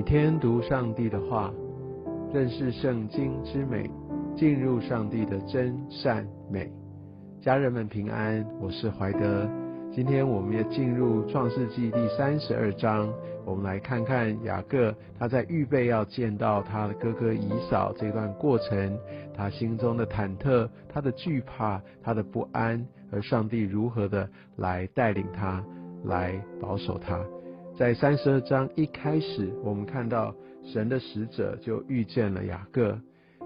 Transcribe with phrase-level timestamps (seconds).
[0.00, 1.52] 每天读上帝的话，
[2.32, 3.86] 认识圣经之美，
[4.34, 6.72] 进入上帝的真善美。
[7.42, 9.46] 家人们平安，我是怀德。
[9.92, 13.12] 今天我们要进入创世纪第三十二章，
[13.44, 18.98] 我们来看看雅各他在预备要见到他的哥哥以扫这段过程，
[19.36, 25.62] 他心中的忐忑、他的惧怕、他的不安，而上帝如何的来带领他，
[26.04, 27.22] 来保守他。
[27.80, 32.94] 在三十二章一开始，我们看到神的使者就遇见了雅各。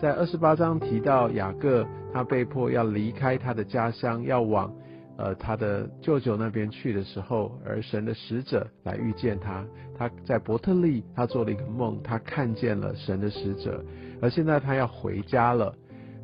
[0.00, 4.74] 在二十八章提到雅各，他被迫要离开他的家乡，要往
[5.16, 9.64] 呃他的舅舅那边去的时候，而神的使者来遇见他。
[9.96, 13.80] 他在伯特利，他做了一个梦，他看见了神的使者。
[14.20, 15.72] 而现在他要回家了，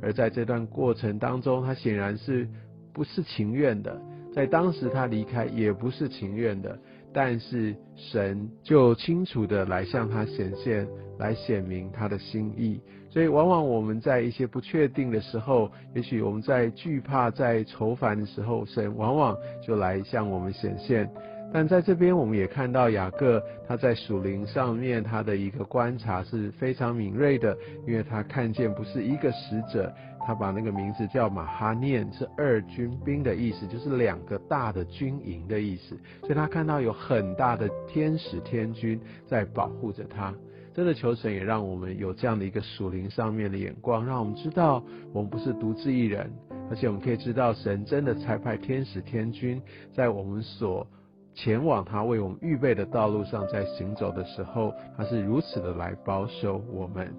[0.03, 2.49] 而在这段过程当中，他显然是
[2.93, 3.97] 不是情愿的。
[4.35, 6.77] 在当时他离开也不是情愿的。
[7.13, 10.87] 但是神就清楚的来向他显现，
[11.19, 12.81] 来显明他的心意。
[13.11, 21.11] 所以往往我们在一些不确定的时候，也许我们在惧怕、在愁烦的时候，神往往就来向我们显现。
[21.55, 27.55] 但在这边，我们也看到雅各他在属灵上面他的一个观察是非常敏锐的，
[27.87, 29.93] 因为他看见不是一个使者，
[30.27, 40.35] 他把那个名字叫马哈念，是二军兵的意思，就是两个大的军营的意思，所以他看到有很大的天使天军在保护着他。
[40.75, 46.33] 真的求神也让我们有这样的一个属灵上面的眼光，让我们知道我们不是独自一人，
[46.71, 49.61] 而且我们可以知道神真的差派天使天军
[49.95, 50.87] 在我们所。
[51.35, 57.11] 前往他为我们预备的道路上，在行走的时候，他是如此的来保守我们。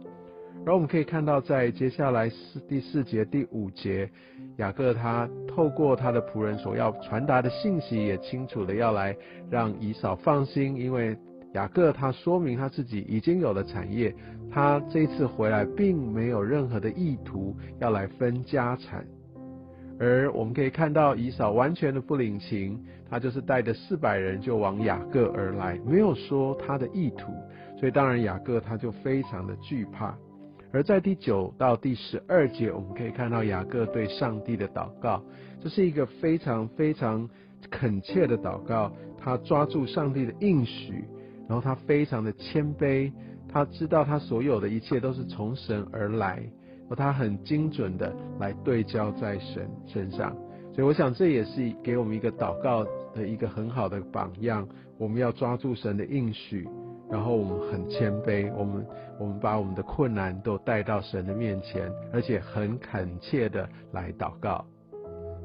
[0.65, 4.09] 然后我们可以看到，在接下来四第四节、第五节，
[4.57, 9.13] 雅各他透过他的仆人所要传达的信息，也清楚的要来
[9.49, 11.17] 让以嫂放心，因为
[11.53, 14.15] 雅各他说明他自己已经有了产业，
[14.49, 19.05] 他这次回来并没有任何的意图要来分家产。
[19.99, 27.33] 而我们可以看到以嫂完全的不领情，他就是带着四百人就往雅各而来，没有说他的意图，
[27.77, 30.17] 所以当然雅各他就非常的惧怕。
[30.73, 35.23] 而在第九到第十二节，我们可以看到雅各对上帝的祷告，
[35.61, 37.29] 这是一个非常非常
[37.69, 41.05] 恳切的祷告，他抓住上帝的应许，
[41.47, 43.11] 然后他非常的谦卑，
[43.47, 46.43] 他知道他所有的一切都是从神而来。
[46.85, 50.35] 然后他很精准的来对焦在神身上，
[50.73, 52.83] 所以我想这也是给我们一个祷告
[53.13, 54.67] 的一个很好的榜样。
[54.97, 56.67] 我们要抓住神的应许，
[57.13, 58.83] 然后我们很谦卑，我们
[59.19, 64.65] 我们把我们的困难都带到神的面前，而且很恳切的来祷告。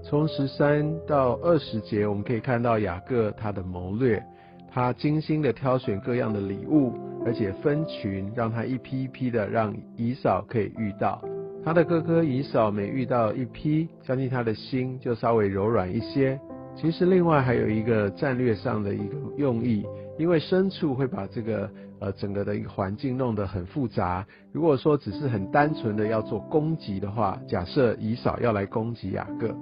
[0.03, 4.25] 从十三到二十节，我们可以看到雅各他的谋略，
[4.73, 6.95] 他精心的挑选各样的礼物，
[7.27, 11.23] 而且分群，让他一批一批的让以嫂可以遇到。
[11.62, 16.41] 他的哥哥以嫂每遇到一批，相信他的心就稍微柔软一些。
[16.75, 19.85] 其实另外还有一个战略上的一个用意，
[20.19, 21.71] 因为牲畜会把这个
[22.01, 24.27] 呃整个的一个环境弄得很复杂。
[24.53, 29.55] 如果说只是很单纯的要做攻击的话，假设以扫要来攻击雅各，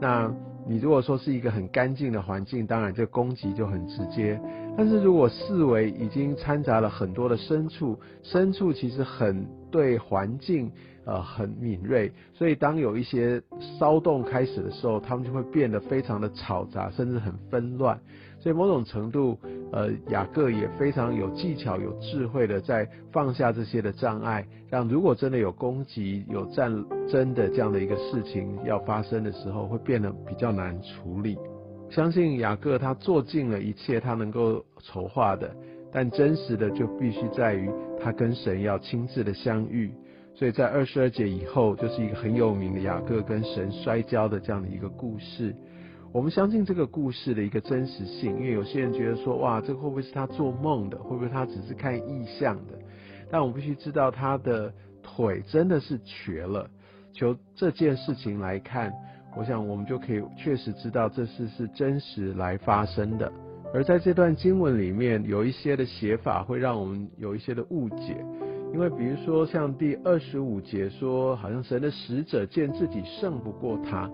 [0.00, 0.32] 那
[0.68, 4.40] 你如果说是一个很干净的环境，当然这攻击就很直接。
[4.76, 10.70] 但是如果四围已经掺杂了很多的牲畜，牲畜其实很对环境。
[11.08, 13.40] 呃，很敏锐，所以当有一些
[13.78, 17.96] 骚动开始的时候，他们就会变得非常的嘈杂，甚至很纷乱。
[18.46, 19.36] 所以某种程度，
[19.72, 26.72] 呃，雅各也非常有技巧、有智慧的在放下这些的障碍，让如果真的有攻击、有战
[27.08, 31.36] 争的这样的一个事情要发生的时候，会变得比较难处理。
[31.90, 35.52] 相信雅各他做尽了一切他能够筹划的，
[35.92, 37.68] 但真实的就必须在于
[38.00, 39.90] 他跟神要亲自的相遇。
[40.36, 45.52] 所以在二十二节以后，就是一个很有名的雅各跟神摔跤的这样的一个故事。
[46.12, 50.96] 我们相信这个故事的一个真实性，因为有些人觉得说，哇，这个会不会是他做梦的？
[50.96, 52.78] 会不会他只是看意象的？
[53.30, 54.72] 但我们必须知道，他的
[55.02, 56.68] 腿真的是瘸了。
[57.12, 58.92] 求这件事情来看，
[59.36, 63.30] 我想我们就可以确实知道这事是真实来发生的。
[63.74, 68.16] 而在这段经文里面，有一些的写法会让我们有一些的误解。
[68.72, 74.10] 因为比如说像第二十五节说，好像神的使者见自己胜不过他，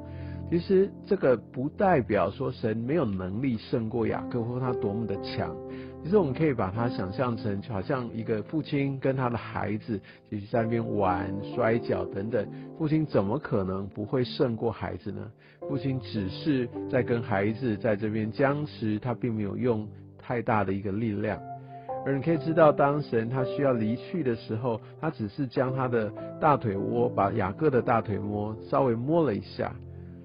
[0.52, 5.56] 其实这个不代表说神没有能力胜过雅各或他多么的强。
[6.04, 12.46] 其实我们可以把它想象成，就好像一个父亲跟他的孩子一起在那边玩摔跤等等，
[12.76, 15.26] 父亲怎么可能不会胜过孩子呢？
[15.70, 19.88] 父亲只是在跟孩子在这边僵持，他并没有用
[20.18, 21.40] 太大的一个力量。
[22.04, 29.74] 而你可以知道，当神他需要离去的时候，他只是将他的大腿窝，把雅各的大腿摸稍微摸了一下。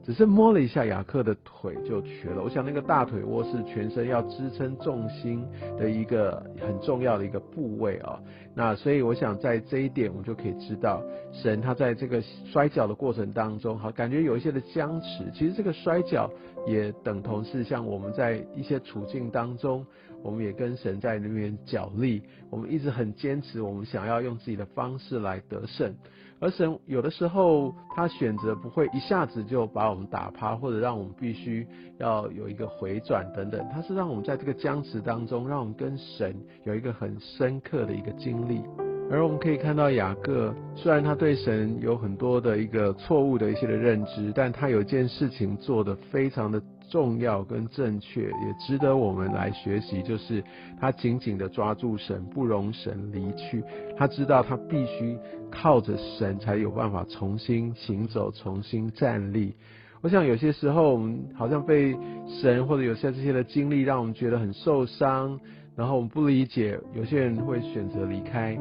[0.08, 2.42] 只是摸了一下雅克的腿就瘸了。
[2.42, 5.46] 我想那个大腿窝是全身要支撑重心
[5.78, 8.18] 的一个很重要的一个部位啊。
[8.56, 15.30] 那所以我想在这一点，我们就可以知道，神他在这个摔跤的过程当中，好感觉有一些的僵持。
[15.34, 16.32] 其实这个摔跤
[16.66, 19.86] 也等同是像我们在一些处境当中，
[20.24, 22.22] 我们也跟神在那边角力。
[22.50, 25.94] 我们一直很坚持，我们想要用自己的方式来得胜。
[26.40, 31.66] 而神有的时候，他选择不会一下子就把我们打趴，或者让我们必须
[31.98, 38.62] 要有一个回转等等，他是让我们在这个僵持当中，让我们跟神有一个很深刻的一个经历。
[39.10, 50.44] 而我们可以看到雅各，虽然他对神有很多的一个错误的一些的认知，但他有件事情做得非常的重要跟正确，也值得我们来学习，就是
[50.80, 53.64] 他紧紧的抓住神，不容神离去。
[53.98, 55.18] 他知道他必须
[55.52, 59.54] 靠着神才有办法重新行走，重新站立。
[60.02, 61.98] 我想有些时候我们好像被
[62.28, 65.40] 神或者有些这些的经历，让我们觉得很受伤，
[65.76, 68.58] 然后我们不理解，有些人会选择离开。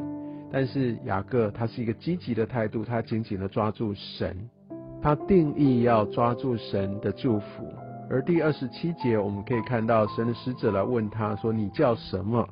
[0.51, 4.35] 但是雅各他是一个积极的态度，他紧紧的抓住神，
[5.01, 7.67] 他定义要抓住神的祝福。
[8.09, 12.47] 而第二十七节我们可以看到神的使者来问他说：“你叫什么？”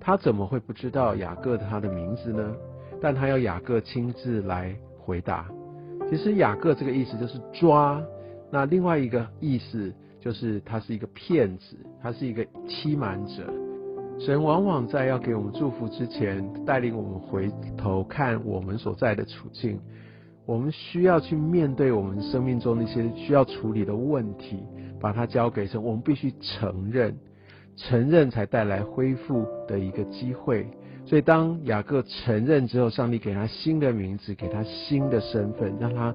[0.00, 2.54] 他怎么会不知道雅各他的名字呢？
[3.00, 5.46] 但他要雅各亲自来回答。
[6.08, 8.02] 其实雅各这个意思就是抓，
[8.50, 13.52] 那另外一个意思就是他是一个骗子，他是一个欺瞒者。
[14.18, 19.80] 神往往在要给我们祝福之前，带领我们回头看我们所在的处境。
[20.46, 24.62] 我们需要去面对我们生命中那些需要处理的问题，
[25.00, 25.82] 把它交给神。
[25.82, 27.16] 我们必须承认，
[27.76, 30.66] 承认才带来恢复的一个机会。
[31.06, 36.14] 所以，当雅各承认之后，上帝给他新的名字，给他新的身份，让他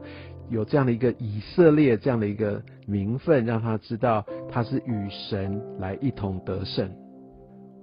[0.50, 6.90] 有这样的一个以色列这样的一个名分，让他知道他是与神来一同得胜。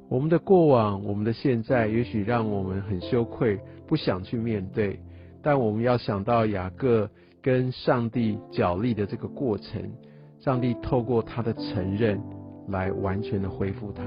[0.08, 4.98] 我们的过往，我们的现在，也许让我们很羞愧，不想去面对。
[5.46, 7.08] 但我们要想到雅各
[7.40, 9.80] 跟上帝角力的这个过程，
[10.40, 12.20] 上帝透过他的承认，
[12.66, 14.02] 来完全的恢复他。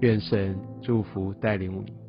[0.00, 2.03] 愿神祝福带领你。